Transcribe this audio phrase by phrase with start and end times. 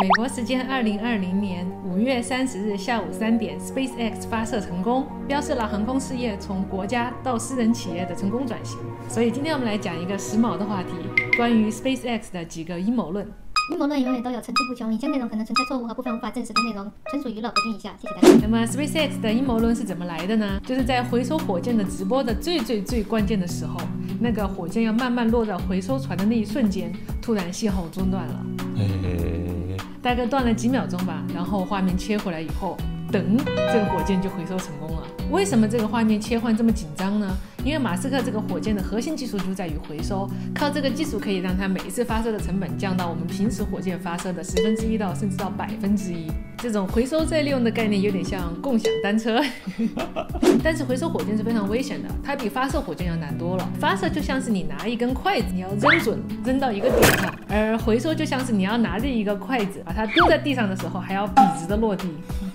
[0.00, 8.78] 美国时间二零二零年五月三十日下午三点，SpaceX 发射成功，标志了航空事业从国家到私人企业的成功转型。
[9.08, 10.90] 所以今天我们来讲一个时髦的话题，
[11.36, 13.26] 关于 SpaceX 的几个阴谋论。
[13.72, 17.92] 阴谋论永远都有层出不穷，以下内容可能存在错误和部分无法证实的内容，纯属娱乐，不均以下。
[18.00, 18.28] 谢谢大家。
[18.40, 20.60] 那么 SpaceX 的阴谋论是怎么来的呢？
[20.64, 23.80] 就是在回收火箭的直播的最最最关键的时候，
[24.20, 28.46] 那个火箭要慢慢落到回收船的那一瞬间，突然信号中断了，
[30.08, 31.22] 大概断了几秒钟吧。
[31.34, 32.78] 然后画面切回来以后，
[33.12, 33.22] 噔，
[33.70, 35.02] 这个火箭就回收成功了。
[35.30, 37.30] 为什么这个画面切换这么紧张呢？
[37.62, 46.32] 因为马斯克这个火箭的核心技术就在于回收，靠这个技术可以让它每一次发射的成本降到我们平时火箭发射的十分之一到甚至到百分之一。
[46.56, 49.42] 这种回收再利用的概念有点像共享单车，
[50.64, 53.68] 但是回收火箭是非常危险的，它比发射火箭要难多了。
[53.78, 62.08] 发射就像是你拿一根筷子，你要扔准，扔到一个点上；而回收就像是你要拿着一个筷子，把它丢在地上的时候还要笔直的落地。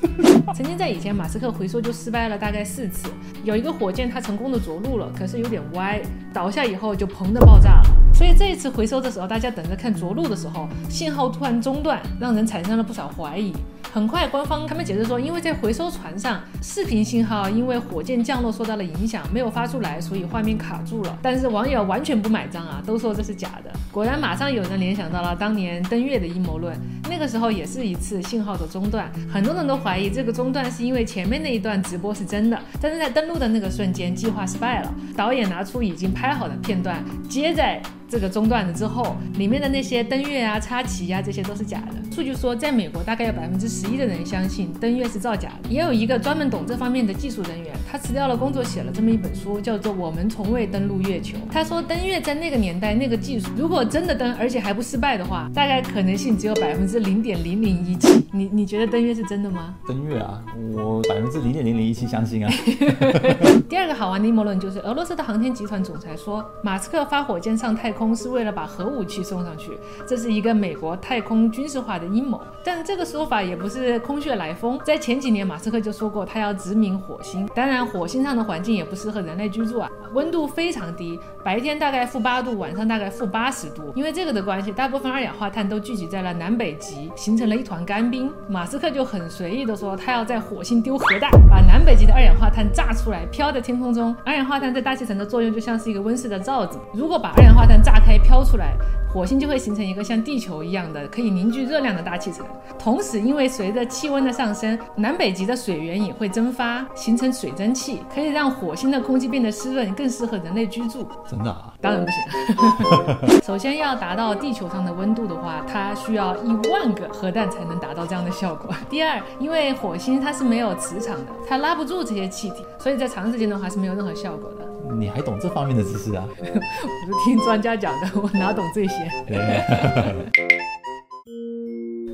[0.54, 3.10] 曾经在以前，马斯克回收就失败了大概四次。
[3.44, 6.00] 有一个火箭，它成功的着陆了，可是有点歪，
[6.32, 8.14] 倒下以后就砰的爆炸了。
[8.14, 13.52] 所以这一次回收的时候，大家等着看着陆的时候，信号突然中断，让人产生了不少怀疑。
[13.94, 21.16] 很快，官方他们解释说，因为在回收船上，视频信号因为火箭降落受到了影响，没有发出来，所以画面卡住了。
[21.22, 23.72] 但是网友完全不买账啊，都说这是假的。
[23.92, 26.76] 果然，马上有人联想到了当年登月的阴谋论，
[27.08, 34.92] 那个时候也是一次信号的中断，很多人都怀疑这个中断是因为前面那一段直播是真的，但是在登陆的那个瞬间，计划失败了。
[35.16, 37.80] 导演拿出已经拍好的片段，接在。
[38.14, 41.96] 这个中断了之后，里面的那些登月啊、插旗啊，这些都是假的。
[42.12, 45.68] 数据说，在美国大概有百分之十一的人相信登月是造假的。
[45.68, 51.36] 也有一个专门懂这方面的技术人员，他辞掉了工作，写了这么一本书，叫做《我们从未登陆月球》。
[51.52, 58.24] 他说，登月在那个年代、那个技术，如果真的登，而且还不失败的话，大概可能性只有百分之零点零零一七。
[58.32, 59.74] 你你觉得登月是真的吗？
[59.88, 60.40] 登月啊，
[60.76, 62.54] 我百分之零点零零一七相信啊。
[63.68, 69.78] 第二个好玩的阴谋论就是，俄罗斯的航天集团总裁说，马斯克发火箭上太空是为了把核武器送上去，
[70.08, 72.42] 这是一个美国太空军事化的阴谋。
[72.64, 77.48] 但这个说法也不是空穴来风，在前几年，马斯克就说过他要殖民火星。
[77.54, 83.92] 当然，火星上的环境也不适合人类居住啊，温度非常低，白天大概负八度，晚上大概负八十度。
[83.96, 88.32] 因为这个的关系，大部分二氧化碳都聚集在了南北极，形成了一团干冰。
[88.48, 94.16] 马斯克就很随意的说，他要在火星丢核弹，把南北极的二氧化碳炸出来，飘在天空中。
[94.24, 98.76] 二氧化碳在大气层的作用就像是一个温室的罩子，如果把二氧化碳炸开飘出来。
[99.14, 102.44] 火星就会形成一个像地球一样的可以凝聚热量的大气层，
[102.80, 111.08] 同时因为随着气温的上升，南北极的水源也会蒸发，形成水蒸气，可以让火星的空气变得湿润，更适合人类居住。
[111.30, 111.72] 真的啊？
[111.80, 113.40] 当然不行。
[113.46, 118.74] 首先要达到地球上的温度的话，它需要一万个核弹才能达到这样的效果。
[118.90, 124.66] 第二，因为火星它是没有磁场的，它拉不住这些气体，所以在长时间的话是没有任何效果的。
[125.00, 126.28] 你还懂这方面的知识啊？
[126.40, 128.96] 我是听专家讲的， 我哪懂这些？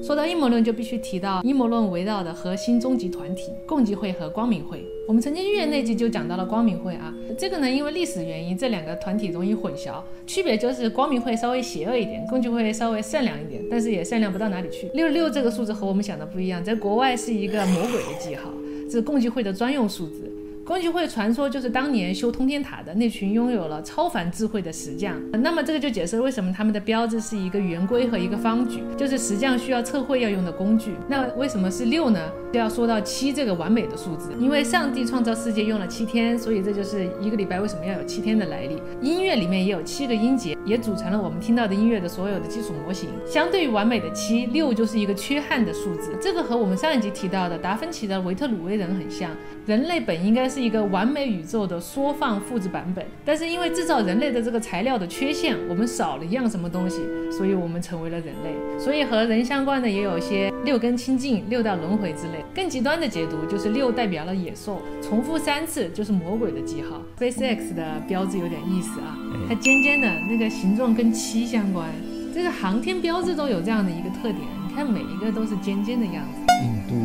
[0.01, 4.83] 说到阴谋论，就必须提到阴谋论围绕的核心终极团体——共济会和光明会。
[5.07, 14.89] 我们曾经预言那集就讲到了光明会啊，这个呢，因为历史原因，这两个团体容易混淆，区别就是光明会稍微邪恶一点，共济会稍微善良一点，但是也善良不到哪里去。
[14.95, 18.49] 六六这个数字和我们想的不一样，在国外是一个魔鬼的记号，
[18.85, 20.31] 这是共济会的专用数字。
[20.69, 30.93] 共济会传说就是当年修通天塔的那群拥有了超凡智慧的石匠，那么这个就解释了为什么他们的标志是一个圆规和一个方矩，就是石匠需要测绘要用的工具。
[31.07, 32.19] 那为什么是六呢？
[32.53, 38.79] 就要说到七这个完美的数字，因为上帝创造世界用了七天，所以这就是一个礼拜为什么要有七天的来历。
[39.01, 43.09] 音乐里面也有七个音节，也组成了我们听到的音乐的所有的基础模型。
[43.25, 46.15] 相对于完美的七，六就是一个缺憾的数字。
[46.21, 49.31] 这个和我们上一集提到的达芬奇的维特鲁威人很像。
[49.65, 57.01] 人类本应该是一个完美宇宙的缩放复制版本，但是因为制造人类的这个材料的缺陷，我们少了一样什么东西，
[57.31, 58.79] 所以我们成为了人类。
[58.79, 62.43] 所以和人相关的也有一些六根清净、六道轮回之类。
[62.53, 67.01] 更极端的解读就是六代表了野兽，重复三次就是魔鬼的记号。
[67.19, 69.17] SpaceX 的标志有点意思啊，
[69.47, 71.87] 它尖尖的那个形状跟七相关，
[72.33, 76.53] 这个航天标志都有这样的一个特点，你看每一个都是尖尖的样子。
[76.63, 76.95] 印度、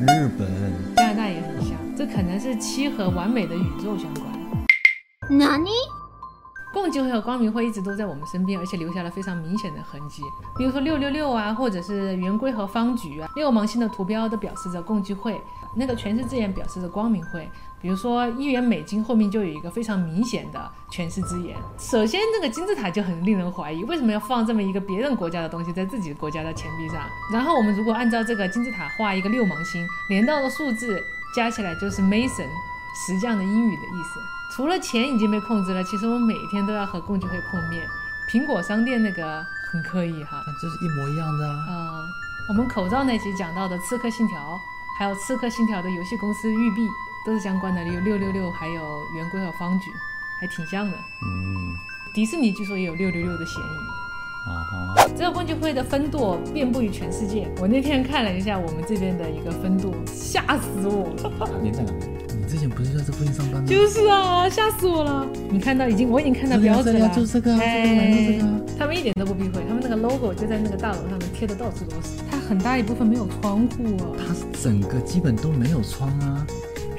[0.00, 0.48] 日本、
[2.04, 5.38] 这可能是七和完美的宇宙相关。
[5.38, 5.70] 哪里？
[6.74, 10.20] 共济会和光明会一直都在我们身边，而且留下了非常明显的痕迹。
[10.58, 15.40] 比如说六六六啊，或者是圆规和方局啊，六芒星的图标都表示着共济会，
[15.76, 17.48] 那个全是字眼表示着光明会。
[17.80, 21.56] 比如说一元美金后面就有一个非常明显的全是字眼。
[21.78, 27.06] 首先，这个金字塔就很令人怀疑，为什么要放这么一个别人国家的东西在自己国家的钱币上？
[27.32, 31.00] 然后我们如果按照这个金字塔画一个六芒星，连到的数字
[31.34, 32.48] 加起来就是 Mason
[32.94, 34.20] 石匠的英语的意思。
[34.54, 37.88] 除了钱已经被控制了，其实我每天都要和共济会碰面。
[38.28, 41.54] 苹果商店那个很可以哈，这是一模一样的啊。
[41.68, 42.08] 啊、
[42.48, 44.38] 我们口罩那集讲到的《刺客信条》，
[44.98, 46.86] 还有《刺客信条》的游戏公司育碧
[47.24, 49.90] 都是相关的，有六六六，还有圆规和方矩，
[50.40, 50.96] 还挺像的。
[51.22, 51.74] 嗯，
[52.12, 54.01] 迪士尼据说也有六六六的嫌疑。
[54.44, 57.48] 啊哈，这个共济会的分舵遍布于全世界。
[57.60, 61.60] 我那天看了一下我们这边的一个分舵，吓死我了。
[61.62, 62.06] 连在哪里？
[62.34, 63.68] 你之前不是在这附近上班吗？
[63.68, 65.26] 就是啊，吓死我了！
[65.48, 72.18] 你看到已经，我已经看到标志了，这个啊就是这个啊这个蓝色这个啊他们一点都不避讳，他们那个 logo 就在那个大楼上面贴的到处都是。
[72.28, 74.16] 它很大一部分没有窗户哦。
[74.18, 76.44] 它是整个基本都没有窗啊。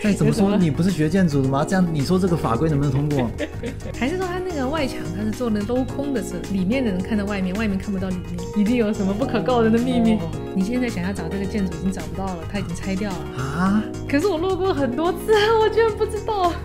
[0.03, 1.63] 再怎么说，你不是学建筑的吗？
[1.63, 3.31] 这样你说这个法规能不能通过？
[3.97, 10.19] 还是说它那个外墙它是做的镂空的是里面的人看到外面，外面看不到里面，一定有什么不可告人的秘密。
[10.53, 13.17] 你现在想要找这个建筑已经找不到了，它已经拆掉了。
[13.41, 13.81] 啊？
[14.09, 16.51] 可是我路过很多次，我居然不知道。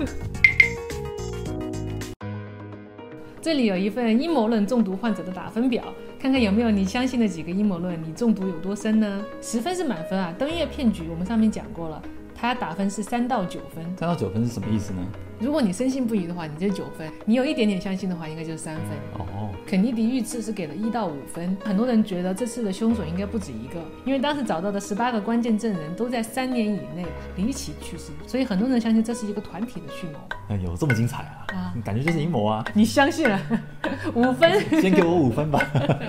[3.40, 5.84] 这里有一份阴谋论中毒患者的打分表，
[6.20, 9.24] 看看有没有你相信的几个阴谋论，你中毒有多深呢？
[9.40, 10.34] 十分是满分啊！
[10.36, 12.02] 登月骗局我们上面讲过了，
[12.40, 13.84] 它打分是三到九分。
[13.96, 15.04] 三到九分是什么意思呢？
[15.40, 18.84] 如果你深信不疑的话，你就九分；你有一点点相信的话，应该就是三分。
[19.18, 27.04] 哦，肯尼迪遇刺是给了一到五分，很多人觉得这次的凶手应该不止一个，因为当时找到的十八个关键证人都在三年以内
[27.36, 30.18] 离奇去世，所以很多人相信这是一个团体的蓄谋。
[30.48, 31.46] 哎呦，这么精彩啊！
[31.52, 32.64] 啊感觉就是阴谋啊！
[32.74, 33.40] 你相信了？
[34.14, 34.60] 五分。
[34.80, 35.60] 先给我五分吧。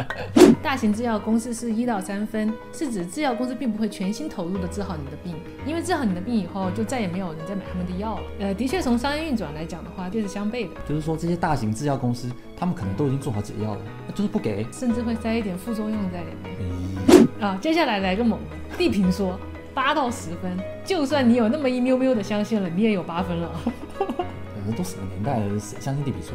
[0.62, 5.36] 大型制药公司是一到三分，是指制药公司并不会全心投入的治好你的病，
[5.66, 8.24] 因为治好你的病以后，就再也没有人再买他们的药了。
[8.40, 13.82] 呃，的确从商业运转来讲的话，这是相悖的，就是说，这些大型制药公司，他们可能都已经做好解药了，
[14.14, 14.66] 就是不给。
[14.72, 17.28] 甚至会塞一点副作用在里哎面。
[17.40, 19.40] 啊，接下来来个猛的，地平说
[19.74, 23.50] 八到十分，就算你有那么一喵喵的相信了，你也有八分了。
[23.98, 25.60] 这 都什么年代了？
[25.60, 26.34] 谁相信地平说？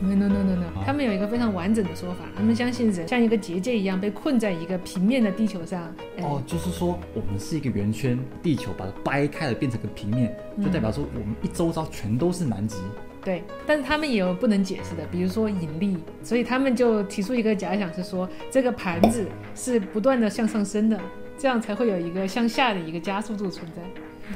[0.00, 5.92] No no no no no，他们有一个非常完整的说法，他们相信人像一个结界一样被困在一个平面的地球上。
[6.16, 12.76] 呃哦，就是说我们是一个圆圈，地球把它掰开了变成个平面，就代表说我们一周遭全都是南极。
[13.24, 20.98] 对，但是他们也有不能解释的，比如说引力，所以他们就提出一个假想是说，这个盘子是不断的向上升的，
[21.36, 23.82] 这样才会有一个向下的一个加速度存在。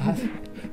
[0.01, 0.15] 他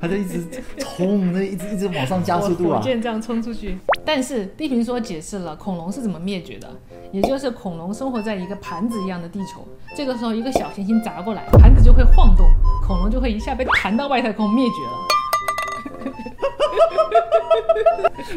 [0.00, 0.44] 他就一直
[0.78, 2.84] 冲，那一直一直往上加速度啊火！
[2.84, 3.76] 箭这样冲出去。
[4.12, 6.68] 但是地平说解释了恐龙是怎么灭绝的，
[7.12, 9.64] 也就是恐龙生活在一个盘子一样的地球，
[9.96, 12.44] 这个时候一个小行星砸过来，盘子就会晃动，
[12.84, 14.92] 恐龙就会一下被弹到外太空灭绝了。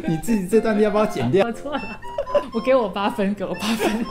[0.07, 1.43] 你自己这段你要不要剪掉？
[1.47, 1.81] 我错了，
[2.53, 4.05] 我给我八分，给我八分。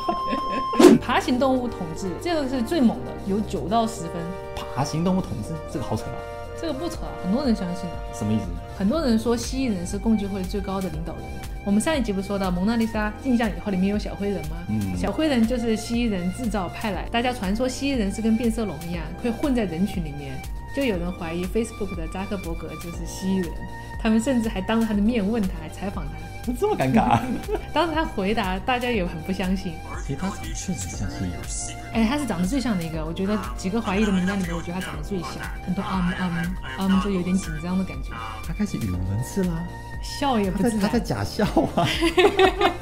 [1.00, 4.15] 爬行动物统治这个是最猛的，有九到十分，
[4.75, 6.19] 爬行动物统治这个好扯啊！
[6.62, 8.17] 这个不扯，很多人相信的。
[8.17, 8.44] 什么意思？
[8.79, 11.25] 很多人说蜥蜴人是共济会最高的领导人。
[11.64, 14.56] 我们上一集不是说到蒙娜丽莎镜像以后里面有小灰人吗？
[14.69, 20.41] 嗯小灰人就是蜥蜴人制造派来，大家传说蜥蜴人是跟变色龙一样，会混在人群里面。
[20.74, 23.52] 就有人怀疑 Facebook 的扎克伯格就是蜥蜴人，
[24.00, 26.12] 他们甚至还当着他的面问他，还采访他。
[26.58, 27.22] 这么尴尬、啊？
[27.72, 29.74] 当时他回答，大家也很不相信。
[30.05, 31.08] 其实他长得确实像
[31.46, 31.76] 蜥蜴。
[31.93, 35.31] 哎，他是长得最像的一个，我觉得几个怀疑的名单里面，我觉得他长得最像，
[35.64, 38.10] 很多嗯嗯嗯，就有点紧张的感觉，
[38.44, 39.62] 他开始语无伦次啦。
[40.02, 41.44] 笑也不在它在，假笑
[41.76, 41.86] 啊。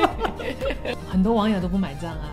[1.12, 2.32] 很多网友都不买账啊。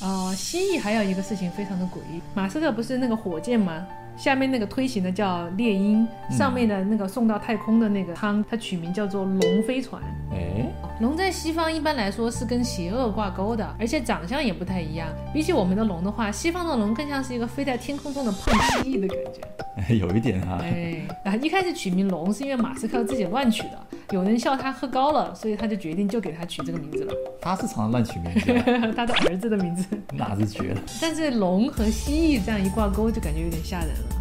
[0.00, 3.86] 呃，蜥蜴还有一个事情非常的诡异，马斯克不是那个火箭吗？
[4.16, 10.02] 下面那个推行的叫猎鹰，上面的那个送到太空的那个舱，它取名叫做龙飞船。
[10.32, 10.66] 哎，
[11.00, 15.06] 龙在西方一般来说是跟邪恶挂钩的，而且长相也不太一样。
[15.34, 19.40] 比起我们的龙的话，西方的龙更像是一个飞在天空中的胖蜥蜴的感觉。
[19.76, 20.58] 哎 有一点啊。
[20.62, 29.84] 哎，啊，一开始取名龙是因为马斯克自己乱取的，有人笑他喝高了，所以他就决定就给他取这个名字了，他是常常乱取名字、啊， 他的儿子的名字。
[30.12, 30.80] 那是绝了。
[31.00, 34.16] 但是龙和蜥蜴这样一挂钩，就感觉有点吓人了。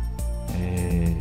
[0.49, 1.13] 哎，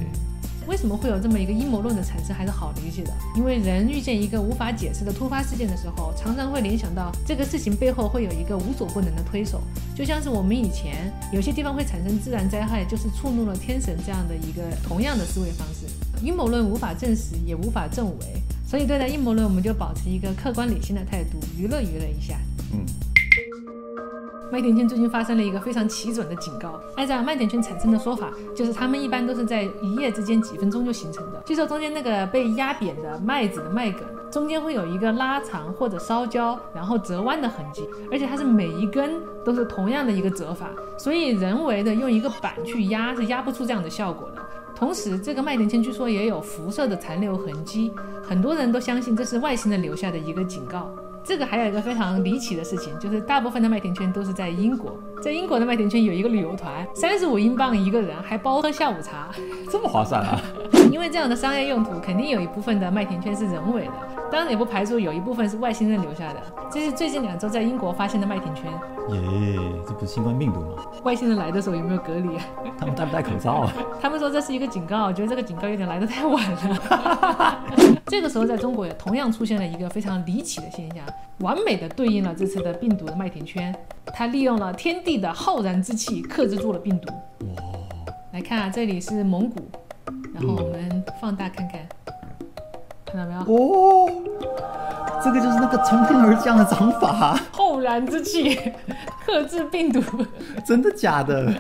[0.67, 3.13] 为什么会有这么一个阴谋论的产生，还是好理解的。
[3.37, 9.61] 因为人遇见一个无法解释的突发事件的时候，常常会联想到这个事情背后会有一个无所不能的推手，
[9.95, 15.87] 就像是我们以前有些地方会产生自然灾害，就是触怒了天神这样的一个同样的思维方式。
[16.23, 22.39] 阴谋论无法证实，也无法证伪，所以对待阴谋论，我们就保持一个客观理性的态度，娱乐娱乐一下。
[22.73, 22.81] 嗯，
[24.51, 26.81] 麦田圈最近发生了一个非常奇准的警告。
[26.97, 31.43] 按照麦田圈产生的说法，就是它们一般都是在一夜之间几分钟就形成的。
[31.45, 44.43] 据说中间那个被压扁的麦子的麦梗，中间会有一个拉长或者烧焦，然后折弯的痕迹，而且它是每一根都是同样的一个折法，所以人为的用一个板去压是压不出这样的效果的。
[44.77, 50.91] 同时，这个麦田圈据说也有辐射的残留痕迹，很多人都相信这是外星人留下的一个警告。
[51.25, 59.31] 这个还有一个非常离奇的事情，就是大部分的麦田圈都是在英国，在英国的麦田圈有一个旅游团，三十五英镑一个人，还包喝下午茶，
[59.71, 60.41] 这么划算啊！
[61.05, 63.93] 因为这样的商业用途，肯定有一部分的麦田圈是人为的，
[64.33, 66.41] 当然也不排除有一部分是外星人留下的。
[66.73, 68.73] 这是最近两周在英国发现的麦田圈。
[69.11, 69.21] 耶，
[69.87, 70.83] 这不是新冠病毒吗？
[71.03, 72.39] 外星人来的时候有没有隔离？
[72.79, 73.73] 他们戴不戴口罩啊？
[74.01, 77.65] 他们说这是一个警告，我觉得这个警告有点来的太晚了。
[78.09, 81.05] 这个时候在中国也同样出现了一个非常离奇的现象，
[81.41, 87.13] 完美的对应了这次的病毒的麦田圈，它利用了天地的浩然之气克制住了病毒。
[87.49, 87.63] 哇！
[88.33, 89.61] 来看啊，这里是蒙古，
[90.35, 91.81] 然后我们放大看看，
[93.07, 93.41] 看到没有？
[93.55, 94.11] 哦，
[95.23, 98.59] 这个就是那个从天而降的掌法，浩然之气
[99.25, 100.03] 克制病毒，
[100.67, 101.55] 真的假的？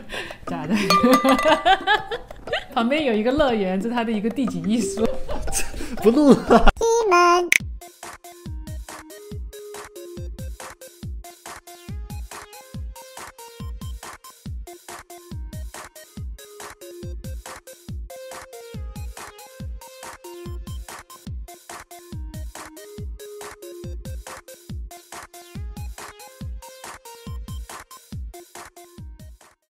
[0.46, 0.74] 假的。
[2.74, 5.06] 旁边有一个乐园，这是他的一个地景艺术。
[6.02, 6.66] 不录了。
[6.76, 7.48] 西门。